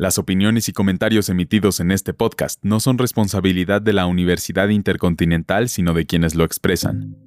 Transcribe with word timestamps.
Las 0.00 0.16
opiniones 0.16 0.66
y 0.70 0.72
comentarios 0.72 1.28
emitidos 1.28 1.78
en 1.78 1.90
este 1.90 2.14
podcast 2.14 2.58
no 2.62 2.80
son 2.80 2.96
responsabilidad 2.96 3.82
de 3.82 3.92
la 3.92 4.06
Universidad 4.06 4.70
Intercontinental, 4.70 5.68
sino 5.68 5.92
de 5.92 6.06
quienes 6.06 6.34
lo 6.34 6.44
expresan. 6.44 7.18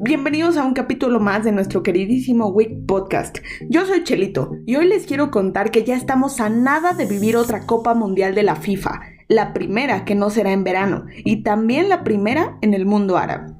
Bienvenidos 0.00 0.58
a 0.58 0.64
un 0.64 0.74
capítulo 0.74 1.18
más 1.18 1.44
de 1.44 1.52
nuestro 1.52 1.82
queridísimo 1.82 2.48
Week 2.48 2.84
Podcast. 2.86 3.38
Yo 3.70 3.86
soy 3.86 4.04
Chelito 4.04 4.52
y 4.66 4.76
hoy 4.76 4.86
les 4.86 5.06
quiero 5.06 5.30
contar 5.30 5.70
que 5.70 5.82
ya 5.82 5.96
estamos 5.96 6.40
a 6.40 6.50
nada 6.50 6.92
de 6.92 7.06
vivir 7.06 7.38
otra 7.38 7.64
Copa 7.64 7.94
Mundial 7.94 8.34
de 8.34 8.42
la 8.42 8.56
FIFA, 8.56 9.00
la 9.28 9.54
primera 9.54 10.04
que 10.04 10.14
no 10.14 10.28
será 10.28 10.52
en 10.52 10.62
verano 10.62 11.06
y 11.24 11.42
también 11.42 11.88
la 11.88 12.04
primera 12.04 12.58
en 12.60 12.74
el 12.74 12.84
mundo 12.84 13.16
árabe. 13.16 13.57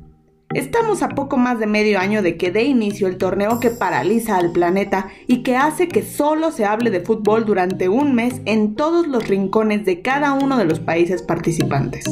Estamos 0.54 1.02
a 1.02 1.10
poco 1.10 1.36
más 1.36 1.58
de 1.58 1.66
medio 1.66 2.00
año 2.00 2.22
de 2.22 2.38
que 2.38 2.50
dé 2.50 2.62
inicio 2.62 3.06
el 3.06 3.18
torneo 3.18 3.60
que 3.60 3.68
paraliza 3.68 4.38
al 4.38 4.50
planeta 4.50 5.08
y 5.26 5.42
que 5.42 5.58
hace 5.58 5.88
que 5.88 6.02
solo 6.02 6.52
se 6.52 6.64
hable 6.64 6.90
de 6.90 7.02
fútbol 7.02 7.44
durante 7.44 7.90
un 7.90 8.14
mes 8.14 8.40
en 8.46 8.74
todos 8.74 9.06
los 9.06 9.28
rincones 9.28 9.84
de 9.84 10.00
cada 10.00 10.32
uno 10.32 10.56
de 10.56 10.64
los 10.64 10.80
países 10.80 11.20
participantes. 11.20 12.04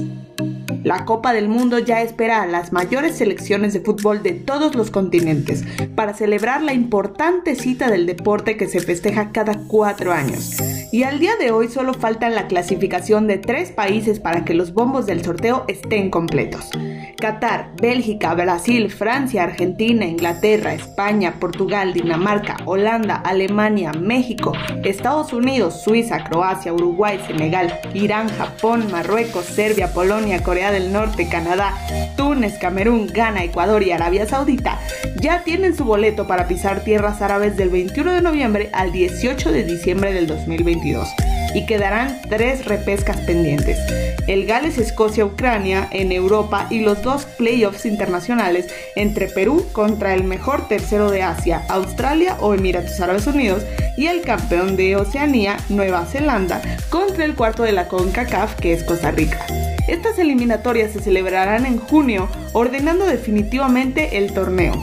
La 0.86 1.04
Copa 1.04 1.32
del 1.32 1.48
Mundo 1.48 1.80
ya 1.80 2.00
espera 2.00 2.42
a 2.42 2.46
las 2.46 2.72
mayores 2.72 3.16
selecciones 3.16 3.72
de 3.72 3.80
fútbol 3.80 4.22
de 4.22 4.30
todos 4.30 4.76
los 4.76 4.92
continentes 4.92 5.64
para 5.96 6.14
celebrar 6.14 6.62
la 6.62 6.74
importante 6.74 7.56
cita 7.56 7.90
del 7.90 8.06
deporte 8.06 8.56
que 8.56 8.68
se 8.68 8.78
festeja 8.78 9.32
cada 9.32 9.58
cuatro 9.66 10.12
años. 10.12 10.60
Y 10.92 11.02
al 11.02 11.18
día 11.18 11.34
de 11.40 11.50
hoy 11.50 11.66
solo 11.66 11.92
falta 11.92 12.28
la 12.28 12.46
clasificación 12.46 13.26
de 13.26 13.38
tres 13.38 13.72
países 13.72 14.20
para 14.20 14.44
que 14.44 14.54
los 14.54 14.74
bombos 14.74 15.06
del 15.06 15.24
sorteo 15.24 15.64
estén 15.66 16.08
completos. 16.08 16.70
Qatar, 17.18 17.72
Bélgica, 17.80 18.34
Brasil, 18.34 18.90
Francia, 18.90 19.42
Argentina, 19.42 20.04
Inglaterra, 20.04 20.74
España, 20.74 21.34
Portugal, 21.40 21.94
Dinamarca, 21.94 22.58
Holanda, 22.66 23.16
Alemania, 23.16 23.92
México, 23.92 24.52
Estados 24.84 25.32
Unidos, 25.32 25.82
Suiza, 25.82 26.22
Croacia, 26.24 26.72
Uruguay, 26.72 27.18
Senegal, 27.26 27.80
Irán, 27.94 28.28
Japón, 28.28 28.86
Marruecos, 28.92 29.46
Serbia, 29.46 29.92
Polonia, 29.92 30.42
Corea 30.42 30.75
del 30.76 30.92
Norte, 30.92 31.28
Canadá, 31.28 31.72
Túnez, 32.16 32.58
Camerún, 32.58 33.06
Ghana, 33.06 33.44
Ecuador 33.44 33.82
y 33.82 33.92
Arabia 33.92 34.26
Saudita 34.26 34.78
ya 35.18 35.42
tienen 35.42 35.74
su 35.74 35.84
boleto 35.84 36.26
para 36.26 36.46
pisar 36.46 36.84
tierras 36.84 37.22
árabes 37.22 37.56
del 37.56 37.70
21 37.70 38.12
de 38.12 38.20
noviembre 38.20 38.68
al 38.72 38.92
18 38.92 39.52
de 39.52 39.64
diciembre 39.64 40.12
del 40.12 40.26
2022 40.26 41.08
y 41.54 41.64
quedarán 41.64 42.20
tres 42.28 42.66
repescas 42.66 43.16
pendientes. 43.22 43.78
El 44.26 44.44
Gales, 44.44 44.76
Escocia, 44.76 45.24
Ucrania 45.24 45.88
en 45.90 46.12
Europa 46.12 46.66
y 46.68 46.80
los 46.80 47.00
dos 47.00 47.24
playoffs 47.24 47.86
internacionales 47.86 48.66
entre 48.96 49.28
Perú 49.28 49.66
contra 49.72 50.12
el 50.12 50.24
mejor 50.24 50.68
tercero 50.68 51.10
de 51.10 51.22
Asia, 51.22 51.64
Australia 51.68 52.36
o 52.40 52.52
Emiratos 52.52 53.00
Árabes 53.00 53.26
Unidos 53.26 53.64
y 53.96 54.08
el 54.08 54.20
campeón 54.20 54.76
de 54.76 54.96
Oceanía, 54.96 55.56
Nueva 55.70 56.04
Zelanda, 56.04 56.60
contra 56.90 57.24
el 57.24 57.34
cuarto 57.34 57.62
de 57.62 57.72
la 57.72 57.88
CONCACAF 57.88 58.56
que 58.56 58.74
es 58.74 58.84
Costa 58.84 59.10
Rica. 59.10 59.46
Estas 59.88 60.18
eliminatorias 60.18 60.92
se 60.92 61.00
celebrarán 61.00 61.64
en 61.64 61.78
junio, 61.78 62.28
ordenando 62.52 63.06
definitivamente 63.06 64.18
el 64.18 64.32
torneo. 64.34 64.74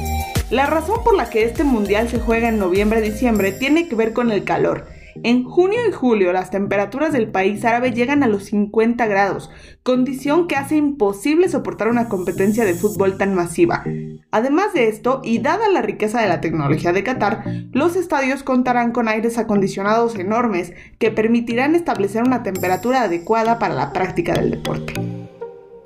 La 0.49 0.65
razón 0.65 1.03
por 1.03 1.15
la 1.15 1.29
que 1.29 1.43
este 1.43 1.65
mundial 1.65 2.07
se 2.07 2.19
juega 2.19 2.47
en 2.47 2.57
noviembre-diciembre 2.57 3.51
tiene 3.51 3.89
que 3.89 3.95
ver 3.95 4.13
con 4.13 4.31
el 4.31 4.45
calor. 4.45 4.85
En 5.15 5.43
junio 5.43 5.79
y 5.87 5.91
julio 5.91 6.33
las 6.33 6.49
temperaturas 6.49 7.13
del 7.13 7.29
país 7.29 7.63
árabe 7.65 7.91
llegan 7.91 8.23
a 8.23 8.27
los 8.27 8.45
50 8.45 9.05
grados, 9.05 9.51
condición 9.83 10.47
que 10.47 10.55
hace 10.55 10.75
imposible 10.75 11.49
soportar 11.49 11.87
una 11.87 12.09
competencia 12.09 12.65
de 12.65 12.73
fútbol 12.73 13.17
tan 13.17 13.35
masiva. 13.35 13.83
Además 14.31 14.73
de 14.73 14.87
esto, 14.87 15.21
y 15.23 15.39
dada 15.39 15.69
la 15.69 15.81
riqueza 15.81 16.21
de 16.21 16.27
la 16.27 16.41
tecnología 16.41 16.93
de 16.93 17.03
Qatar, 17.03 17.43
los 17.71 17.95
estadios 17.95 18.43
contarán 18.43 18.91
con 18.91 19.07
aires 19.07 19.37
acondicionados 19.37 20.15
enormes 20.15 20.73
que 20.97 21.11
permitirán 21.11 21.75
establecer 21.75 22.23
una 22.23 22.43
temperatura 22.43 23.03
adecuada 23.03 23.59
para 23.59 23.75
la 23.75 23.93
práctica 23.93 24.33
del 24.33 24.51
deporte. 24.51 25.12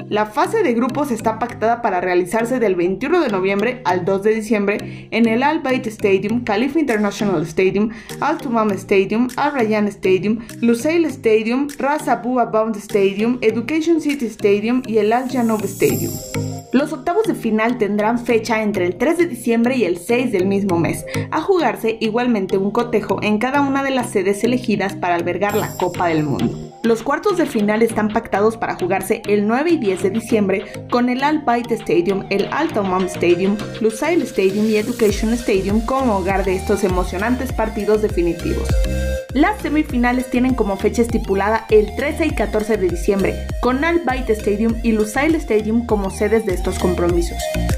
La 0.09 0.25
fase 0.25 0.63
de 0.63 0.73
grupos 0.73 1.11
está 1.11 1.37
pactada 1.37 1.81
para 1.81 1.99
realizarse 1.99 2.59
del 2.59 2.75
21 2.75 3.19
de 3.19 3.29
noviembre 3.29 3.81
al 3.83 4.05
2 4.05 4.23
de 4.23 4.35
diciembre 4.35 5.07
en 5.11 5.27
el 5.27 5.43
Al 5.43 5.59
Bayt 5.59 5.85
Stadium, 5.87 6.45
Khalifa 6.45 6.79
International 6.79 7.41
Stadium, 7.43 7.89
Al 8.21 8.37
Tumam 8.37 8.71
Stadium, 8.71 9.27
Al 9.35 9.53
Rayyan 9.53 9.87
Stadium, 9.87 10.39
Lusail 10.61 11.03
Stadium, 11.05 11.67
Ras 11.77 12.07
Abu 12.07 12.39
Abound 12.39 12.77
Stadium, 12.77 13.37
Education 13.41 13.99
City 13.99 14.27
Stadium 14.27 14.81
y 14.87 14.99
el 14.99 15.11
Al 15.11 15.29
Janoub 15.29 15.63
Stadium. 15.65 16.13
Los 16.71 16.93
octavos 16.93 17.25
de 17.25 17.35
final 17.35 17.77
tendrán 17.77 18.17
fecha 18.17 18.61
entre 18.61 18.85
el 18.85 18.97
3 18.97 19.17
de 19.17 19.27
diciembre 19.27 19.75
y 19.75 19.83
el 19.83 19.97
6 19.97 20.31
del 20.31 20.45
mismo 20.45 20.79
mes, 20.79 21.05
a 21.31 21.41
jugarse 21.41 21.97
igualmente 21.99 22.57
un 22.57 22.71
cotejo 22.71 23.21
en 23.21 23.39
cada 23.39 23.59
una 23.59 23.83
de 23.83 23.91
las 23.91 24.09
sedes 24.09 24.43
elegidas 24.45 24.95
para 24.95 25.15
albergar 25.15 25.55
la 25.55 25.75
Copa 25.75 26.07
del 26.07 26.23
Mundo. 26.23 26.66
Los 26.87 27.03
cuartos 27.03 27.35
de 27.35 27.45
final 27.45 27.81
están 27.81 28.07
pactados 28.07 28.55
para 28.55 28.75
jugarse 28.75 29.21
el 29.27 29.45
9 29.45 29.71
y 29.71 29.77
10 29.77 30.03
de 30.03 30.09
diciembre 30.09 30.63
con 30.89 31.09
el 31.09 31.21
Al 31.21 31.39
Bayt 31.39 31.69
Stadium, 31.69 32.23
el 32.29 32.47
Al 32.49 32.69
Tamam 32.69 33.03
Stadium, 33.07 33.57
Lusail 33.81 34.21
Stadium 34.21 34.69
y 34.69 34.77
Education 34.77 35.33
Stadium 35.33 35.81
como 35.81 36.15
hogar 36.15 36.45
de 36.45 36.55
estos 36.55 36.85
emocionantes 36.85 37.51
partidos 37.51 38.01
definitivos. 38.01 38.69
Las 39.33 39.61
semifinales 39.61 40.29
tienen 40.29 40.53
como 40.53 40.77
fecha 40.77 41.01
estipulada 41.01 41.65
el 41.71 41.93
13 41.97 42.27
y 42.27 42.31
14 42.33 42.77
de 42.77 42.87
diciembre, 42.87 43.35
con 43.59 43.83
Al 43.83 43.99
Bayt 44.05 44.29
Stadium 44.29 44.75
y 44.81 44.93
Lusail 44.93 45.35
Stadium 45.35 45.85
como 45.85 46.09
sedes 46.09 46.45
de 46.45 46.53
estos 46.53 46.79
compromisos. 46.79 47.37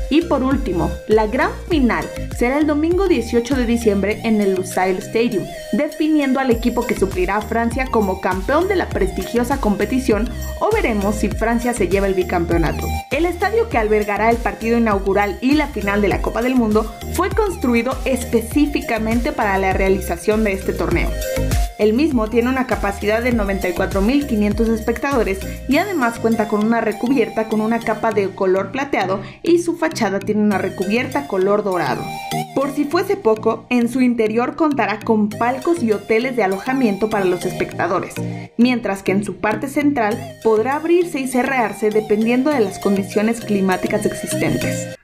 Y 0.09 0.21
por 0.23 0.43
último, 0.43 0.91
la 1.07 1.27
gran 1.27 1.51
final 1.69 2.05
será 2.37 2.57
el 2.57 2.65
domingo 2.65 3.07
18 3.07 3.55
de 3.55 3.65
diciembre 3.65 4.21
en 4.23 4.41
el 4.41 4.55
Lusail 4.55 4.97
Stadium, 4.97 5.45
definiendo 5.73 6.39
al 6.39 6.51
equipo 6.51 6.85
que 6.85 6.97
suplirá 6.97 7.37
a 7.37 7.41
Francia 7.41 7.87
como 7.91 8.21
campeón 8.21 8.67
de 8.67 8.75
la 8.75 8.89
prestigiosa 8.89 9.61
competición 9.61 10.29
o 10.59 10.69
veremos 10.73 11.15
si 11.15 11.29
Francia 11.29 11.73
se 11.73 11.87
lleva 11.87 12.07
el 12.07 12.15
bicampeonato. 12.15 12.87
El 13.11 13.25
estadio 13.25 13.69
que 13.69 13.77
albergará 13.77 14.29
el 14.31 14.37
partido 14.37 14.77
inaugural 14.77 15.37
y 15.41 15.53
la 15.53 15.67
final 15.67 16.01
de 16.01 16.07
la 16.07 16.21
Copa 16.21 16.41
del 16.41 16.55
Mundo 16.55 16.91
fue 17.13 17.29
construido 17.29 17.95
específicamente 18.05 19.31
para 19.31 19.57
la 19.57 19.73
realización 19.73 20.43
de 20.43 20.53
este 20.53 20.73
torneo. 20.73 21.09
El 21.79 21.93
mismo 21.93 22.29
tiene 22.29 22.49
una 22.49 22.67
capacidad 22.67 23.23
de 23.23 23.33
94.500 23.33 24.67
espectadores 24.73 25.39
y 25.69 25.77
además 25.77 26.19
cuenta 26.19 26.49
con 26.49 26.65
una 26.65 26.81
recubierta 26.81 27.47
con 27.47 27.61
una 27.61 27.79
capa 27.79 28.11
de 28.11 28.29
color 28.35 28.73
plateado 28.73 29.21
y 29.43 29.59
su 29.59 29.77
fachada 29.77 30.19
tiene 30.19 30.41
una 30.41 30.57
recubierta 30.57 31.25
color 31.25 31.63
dorado. 31.63 32.03
Por 32.53 32.75
si 32.75 32.83
fuese 32.83 33.15
poco, 33.15 33.65
en 33.69 33.87
su 33.87 34.01
interior 34.01 34.57
contará 34.57 34.99
con 34.99 35.29
palcos 35.29 35.81
y 35.81 35.93
hoteles 35.93 36.35
de 36.35 36.43
alojamiento 36.43 37.09
para 37.09 37.23
los 37.23 37.45
espectadores, 37.45 38.15
mientras 38.57 39.01
que 39.01 39.13
en 39.13 39.23
su 39.23 39.37
parte 39.37 39.69
central 39.69 40.17
podrá 40.43 40.75
abrirse 40.75 41.21
y 41.21 41.27
cerrarse 41.29 41.91
dependiendo 41.91 42.51
de 42.51 42.59
las 42.59 42.79
condiciones 42.79 43.39
climáticas 43.39 44.05
existentes. 44.05 44.98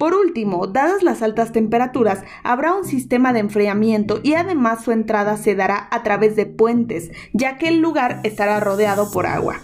Por 0.00 0.14
último, 0.14 0.66
dadas 0.66 1.02
las 1.02 1.20
altas 1.20 1.52
temperaturas, 1.52 2.24
habrá 2.42 2.72
un 2.72 2.86
sistema 2.86 3.34
de 3.34 3.40
enfriamiento 3.40 4.18
y 4.22 4.32
además 4.32 4.82
su 4.82 4.92
entrada 4.92 5.36
se 5.36 5.54
dará 5.54 5.88
a 5.90 6.02
través 6.02 6.36
de 6.36 6.46
puentes, 6.46 7.10
ya 7.34 7.58
que 7.58 7.68
el 7.68 7.80
lugar 7.82 8.20
estará 8.24 8.60
rodeado 8.60 9.10
por 9.10 9.26
agua. 9.26 9.60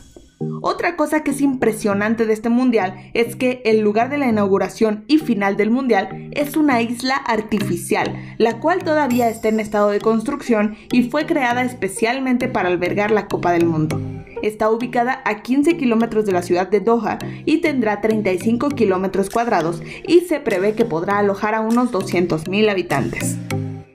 Otra 0.61 0.95
cosa 0.95 1.23
que 1.23 1.31
es 1.31 1.41
impresionante 1.41 2.27
de 2.27 2.35
este 2.35 2.51
mundial 2.51 3.11
es 3.15 3.35
que 3.35 3.63
el 3.65 3.81
lugar 3.81 4.11
de 4.11 4.19
la 4.19 4.29
inauguración 4.29 5.07
y 5.09 5.17
final 5.17 5.57
del 5.57 5.71
mundial 5.71 6.29
es 6.33 6.55
una 6.59 6.83
isla 6.83 7.17
artificial, 7.17 8.15
la 8.37 8.61
cual 8.61 8.85
todavía 8.85 9.31
está 9.31 9.49
en 9.49 9.59
estado 9.59 9.89
de 9.89 10.03
construcción 10.03 10.77
y 10.93 11.05
fue 11.05 11.25
creada 11.25 11.63
especialmente 11.63 12.47
para 12.47 12.69
albergar 12.69 13.11
la 13.11 13.27
Copa 13.27 13.53
del 13.53 13.65
Mundo. 13.65 13.99
Está 14.47 14.71
ubicada 14.71 15.23
a 15.25 15.43
15 15.43 15.77
kilómetros 15.77 16.25
de 16.25 16.31
la 16.31 16.41
ciudad 16.41 16.69
de 16.69 16.79
Doha 16.79 17.19
y 17.45 17.63
tendrá 17.63 18.01
35 18.01 18.69
kilómetros 18.69 19.29
cuadrados 19.29 19.83
y 20.07 20.21
se 20.21 20.39
prevé 20.39 20.75
que 20.75 20.85
podrá 20.85 21.19
alojar 21.19 21.57
a 21.57 21.61
unos 21.61 21.91
200.000 21.91 22.71
habitantes. 22.71 23.39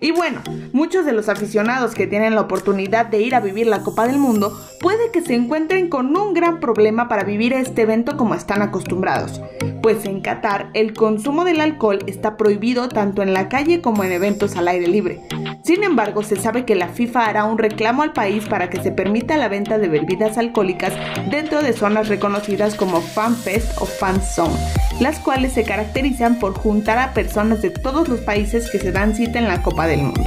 Y 0.01 0.11
bueno, 0.11 0.41
muchos 0.73 1.05
de 1.05 1.13
los 1.13 1.29
aficionados 1.29 1.93
que 1.93 2.05
tienen 2.05 2.35
la 2.35 2.41
oportunidad 2.41 3.05
de 3.05 3.21
ir 3.21 3.33
a 3.33 3.39
vivir 3.39 3.65
la 3.67 3.81
Copa 3.81 4.05
del 4.07 4.17
Mundo 4.17 4.51
puede 4.81 5.09
que 5.13 5.21
se 5.21 5.35
encuentren 5.35 5.87
con 5.87 6.17
un 6.17 6.33
gran 6.33 6.59
problema 6.59 7.07
para 7.07 7.23
vivir 7.23 7.53
este 7.53 7.83
evento 7.83 8.17
como 8.17 8.35
están 8.35 8.61
acostumbrados, 8.61 9.39
pues 9.81 10.05
en 10.05 10.21
Qatar 10.21 10.69
el 10.73 10.93
consumo 10.93 11.43
del 11.43 11.61
alcohol 11.61 11.99
está 12.07 12.37
prohibido 12.37 12.87
tanto 12.89 13.21
en 13.21 13.33
la 13.33 13.49
calle 13.49 13.81
como 13.81 14.03
en 14.03 14.11
eventos 14.11 14.55
al 14.55 14.67
aire 14.67 14.87
libre. 14.87 15.21
Sin 15.63 15.83
embargo, 15.83 16.23
se 16.23 16.35
sabe 16.35 16.65
que 16.65 16.75
la 16.75 16.89
FIFA 16.89 17.25
hará 17.27 17.45
un 17.45 17.57
reclamo 17.57 18.03
al 18.03 18.13
país 18.13 18.45
para 18.45 18.69
que 18.69 18.81
se 18.81 18.91
permita 18.91 19.37
la 19.37 19.47
venta 19.47 19.77
de 19.77 19.87
bebidas 19.87 20.37
alcohólicas 20.37 20.93
dentro 21.29 21.61
de 21.61 21.73
zonas 21.73 22.07
reconocidas 22.07 22.75
como 22.75 23.01
Fan 23.01 23.35
Fest 23.35 23.77
o 23.79 23.85
Fan 23.85 24.21
Zone, 24.21 24.55
las 24.99 25.19
cuales 25.19 25.53
se 25.53 25.63
caracterizan 25.63 26.39
por 26.39 26.53
juntar 26.53 26.97
a 26.97 27.13
personas 27.13 27.61
de 27.61 27.69
todos 27.69 28.09
los 28.09 28.19
países 28.21 28.69
que 28.71 28.79
se 28.79 28.91
dan 28.91 29.15
cita 29.15 29.39
en 29.39 29.47
la 29.47 29.61
Copa 29.61 29.87
del 29.87 30.01
Mundo. 30.01 30.23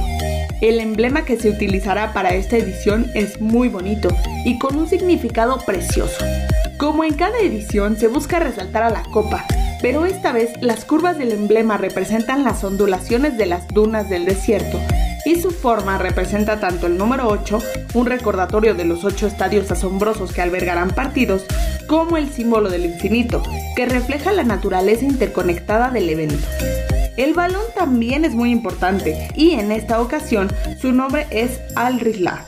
El 0.61 0.79
emblema 0.79 1.25
que 1.25 1.37
se 1.37 1.49
utilizará 1.49 2.13
para 2.13 2.33
esta 2.33 2.57
edición 2.57 3.05
es 3.13 3.41
muy 3.41 3.67
bonito 3.67 4.07
y 4.45 4.57
con 4.57 4.77
un 4.77 4.87
significado 4.87 5.59
precioso. 5.65 6.23
Como 6.77 7.05
en 7.05 7.13
cada 7.13 7.39
edición 7.39 7.97
se 7.97 8.07
busca 8.07 8.39
resaltar 8.39 8.83
a 8.83 8.89
la 8.89 9.03
copa, 9.03 9.45
pero 9.81 10.05
esta 10.05 10.33
vez 10.33 10.51
las 10.61 10.83
curvas 10.83 11.17
del 11.17 11.31
emblema 11.31 11.77
representan 11.77 12.43
las 12.43 12.63
ondulaciones 12.63 13.37
de 13.37 13.45
las 13.45 13.67
dunas 13.69 14.09
del 14.09 14.25
desierto 14.25 14.79
y 15.25 15.39
su 15.39 15.51
forma 15.51 15.97
representa 15.97 16.59
tanto 16.59 16.87
el 16.87 16.97
número 16.97 17.27
8, 17.29 17.59
un 17.93 18.05
recordatorio 18.05 18.75
de 18.75 18.85
los 18.85 19.05
ocho 19.05 19.25
estadios 19.25 19.71
asombrosos 19.71 20.33
que 20.33 20.41
albergarán 20.41 20.89
partidos, 20.89 21.45
como 21.87 22.17
el 22.17 22.29
símbolo 22.29 22.69
del 22.69 22.85
infinito, 22.85 23.41
que 23.75 23.85
refleja 23.85 24.33
la 24.33 24.43
naturaleza 24.43 25.05
interconectada 25.05 25.89
del 25.89 26.09
evento. 26.09 26.45
El 27.17 27.33
balón 27.33 27.63
también 27.75 28.25
es 28.25 28.35
muy 28.35 28.51
importante 28.51 29.29
y 29.35 29.51
en 29.51 29.71
esta 29.71 30.01
ocasión 30.01 30.49
su 30.81 30.91
nombre 30.91 31.27
es 31.31 31.61
Al 31.77 32.01
Risla, 32.01 32.45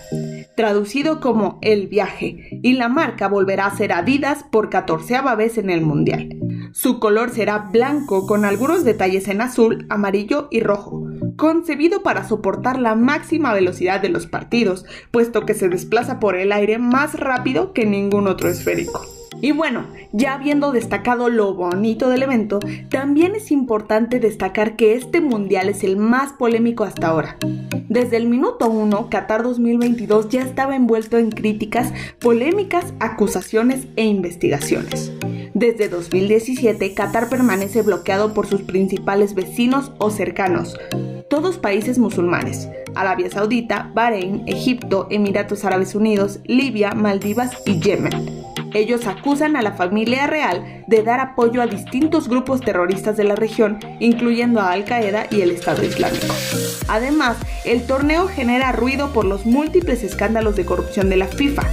traducido 0.57 1.21
como 1.21 1.57
El 1.61 1.87
Viaje, 1.87 2.59
y 2.61 2.73
la 2.73 2.89
marca 2.89 3.29
volverá 3.29 3.67
a 3.67 3.77
ser 3.77 3.93
Adidas 3.93 4.43
por 4.43 4.69
catorceava 4.69 5.35
vez 5.35 5.57
en 5.57 5.69
el 5.69 5.81
Mundial. 5.81 6.37
Su 6.73 6.99
color 6.99 7.29
será 7.29 7.69
blanco 7.71 8.27
con 8.27 8.43
algunos 8.43 8.83
detalles 8.83 9.29
en 9.29 9.39
azul, 9.39 9.85
amarillo 9.89 10.49
y 10.51 10.59
rojo, 10.59 11.07
concebido 11.37 12.03
para 12.03 12.27
soportar 12.27 12.77
la 12.77 12.95
máxima 12.95 13.53
velocidad 13.53 14.01
de 14.01 14.09
los 14.09 14.27
partidos, 14.27 14.85
puesto 15.11 15.45
que 15.45 15.53
se 15.53 15.69
desplaza 15.69 16.19
por 16.19 16.35
el 16.35 16.51
aire 16.51 16.77
más 16.77 17.17
rápido 17.17 17.71
que 17.71 17.85
ningún 17.85 18.27
otro 18.27 18.49
esférico. 18.49 19.16
Y 19.41 19.51
bueno, 19.51 19.85
ya 20.11 20.33
habiendo 20.33 20.71
destacado 20.71 21.29
lo 21.29 21.53
bonito 21.53 22.09
del 22.09 22.23
evento, 22.23 22.59
también 22.89 23.35
es 23.35 23.51
importante 23.51 24.19
destacar 24.19 24.75
que 24.75 24.95
este 24.95 25.21
mundial 25.21 25.69
es 25.69 25.83
el 25.83 25.97
más 25.97 26.33
polémico 26.33 26.83
hasta 26.83 27.07
ahora. 27.07 27.37
Desde 27.87 28.17
el 28.17 28.27
minuto 28.27 28.69
1, 28.69 29.09
Qatar 29.09 29.43
2022 29.43 30.29
ya 30.29 30.41
estaba 30.41 30.75
envuelto 30.75 31.17
en 31.17 31.29
críticas, 31.29 31.93
polémicas, 32.19 32.93
acusaciones 32.99 33.87
e 33.95 34.05
investigaciones. 34.05 35.11
Desde 35.53 35.87
2017, 35.87 36.93
Qatar 36.93 37.29
permanece 37.29 37.81
bloqueado 37.81 38.33
por 38.33 38.47
sus 38.47 38.61
principales 38.63 39.35
vecinos 39.35 39.91
o 39.99 40.09
cercanos, 40.09 40.77
todos 41.29 41.57
países 41.57 41.99
musulmanes, 41.99 42.69
Arabia 42.95 43.29
Saudita, 43.29 43.91
Bahrein, 43.93 44.43
Egipto, 44.47 45.07
Emiratos 45.09 45.65
Árabes 45.65 45.95
Unidos, 45.95 46.39
Libia, 46.45 46.91
Maldivas 46.91 47.51
y 47.65 47.79
Yemen. 47.79 48.36
Ellos 48.73 49.07
acusan 49.07 49.55
a 49.55 49.61
la 49.61 49.73
familia 49.73 50.27
real 50.27 50.83
de 50.87 51.03
dar 51.03 51.19
apoyo 51.19 51.61
a 51.61 51.67
distintos 51.67 52.27
grupos 52.27 52.61
terroristas 52.61 53.17
de 53.17 53.23
la 53.23 53.35
región, 53.35 53.79
incluyendo 53.99 54.59
a 54.59 54.71
Al 54.71 54.85
Qaeda 54.85 55.27
y 55.31 55.41
el 55.41 55.51
Estado 55.51 55.83
Islámico. 55.83 56.27
Además, 56.87 57.37
el 57.65 57.85
torneo 57.85 58.27
genera 58.27 58.71
ruido 58.71 59.13
por 59.13 59.25
los 59.25 59.45
múltiples 59.45 60.03
escándalos 60.03 60.55
de 60.55 60.65
corrupción 60.65 61.09
de 61.09 61.17
la 61.17 61.27
FIFA, 61.27 61.63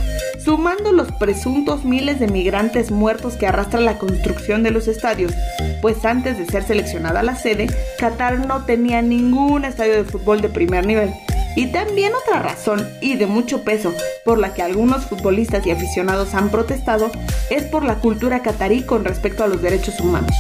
sumando 0.45 0.93
los 0.93 1.11
presuntos 1.13 1.85
miles 1.85 2.21
de 2.21 2.29
migrantes 2.29 2.91
muertos 2.91 3.35
que 3.37 3.47
arrastra 3.47 3.81
la 3.81 3.99
construcción 3.99 4.63
de 4.63 4.71
los 4.71 4.89
estadios, 4.89 5.33
pues 5.81 6.05
antes 6.05 6.39
de 6.39 6.47
ser 6.47 6.65
seleccionada 6.65 7.23
la 7.23 7.37
sede, 7.37 7.67
Qatar 7.99 8.47
no 8.47 8.65
tenía 8.65 9.03
ningún 9.03 9.65
estadio 9.65 9.95
de 9.95 10.05
fútbol 10.05 10.41
de 10.41 10.49
primer 10.49 10.87
nivel. 10.87 11.11
Y 11.57 11.67
también 11.67 12.13
otra 12.15 12.41
razón, 12.41 12.89
y 13.01 13.15
de 13.15 13.27
mucho 13.27 13.63
peso, 13.63 13.95
por 14.25 14.39
la 14.39 14.55
que 14.55 14.63
algunos 14.63 15.07
futbolistas 15.07 15.65
y 15.67 15.71
aficionados 15.71 16.35
han 16.35 16.51
protestado, 16.51 17.13
es 17.49 17.63
por 17.65 17.85
la 17.85 17.97
cultura 17.97 18.43
catarí 18.43 18.83
con 18.83 19.05
respecto 19.05 19.45
a 19.45 19.47
los 19.47 19.63
derechos 19.63 20.01
humanos. 20.01 20.35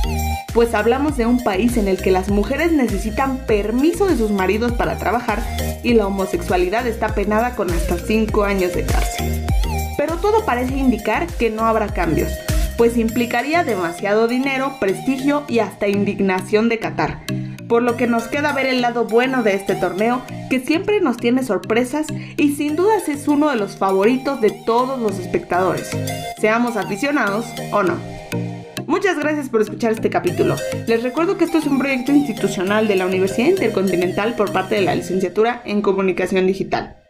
Pues 0.52 0.74
hablamos 0.74 1.16
de 1.16 1.26
un 1.26 1.42
país 1.42 1.76
en 1.76 1.86
el 1.86 1.98
que 2.02 2.10
las 2.10 2.30
mujeres 2.30 2.72
necesitan 2.72 3.38
permiso 3.38 4.06
de 4.06 4.16
sus 4.16 4.30
maridos 4.30 4.72
para 4.72 4.98
trabajar 4.98 5.42
y 5.82 5.94
la 5.94 6.06
homosexualidad 6.06 6.86
está 6.86 7.14
penada 7.14 7.54
con 7.54 7.70
hasta 7.70 7.96
5 7.96 8.44
años 8.44 8.74
de 8.74 8.84
cárcel. 8.84 9.46
Pero 9.96 10.16
todo 10.16 10.44
parece 10.44 10.74
indicar 10.76 11.26
que 11.26 11.50
no 11.50 11.66
habrá 11.66 11.88
cambios, 11.88 12.32
pues 12.76 12.96
implicaría 12.96 13.62
demasiado 13.62 14.26
dinero, 14.26 14.78
prestigio 14.80 15.44
y 15.46 15.60
hasta 15.60 15.86
indignación 15.86 16.68
de 16.68 16.78
Qatar 16.80 17.20
por 17.74 17.82
lo 17.82 17.96
que 17.96 18.06
nos 18.06 18.28
queda 18.28 18.52
ver 18.52 18.66
el 18.66 18.82
lado 18.82 19.04
bueno 19.04 19.42
de 19.42 19.54
este 19.54 19.74
torneo, 19.74 20.22
que 20.48 20.60
siempre 20.60 21.00
nos 21.00 21.16
tiene 21.16 21.42
sorpresas 21.42 22.06
y 22.36 22.52
sin 22.52 22.76
dudas 22.76 23.08
es 23.08 23.26
uno 23.26 23.50
de 23.50 23.56
los 23.56 23.76
favoritos 23.76 24.40
de 24.40 24.52
todos 24.64 25.00
los 25.00 25.18
espectadores, 25.18 25.90
seamos 26.40 26.76
aficionados 26.76 27.46
o 27.72 27.82
no. 27.82 27.98
Muchas 28.86 29.18
gracias 29.18 29.48
por 29.48 29.60
escuchar 29.60 29.90
este 29.90 30.08
capítulo. 30.08 30.54
Les 30.86 31.02
recuerdo 31.02 31.36
que 31.36 31.46
esto 31.46 31.58
es 31.58 31.66
un 31.66 31.80
proyecto 31.80 32.12
institucional 32.12 32.86
de 32.86 32.94
la 32.94 33.06
Universidad 33.06 33.48
Intercontinental 33.48 34.36
por 34.36 34.52
parte 34.52 34.76
de 34.76 34.82
la 34.82 34.94
licenciatura 34.94 35.60
en 35.64 35.82
Comunicación 35.82 36.46
Digital. 36.46 37.03